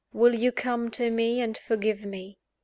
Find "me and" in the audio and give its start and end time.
1.11-1.55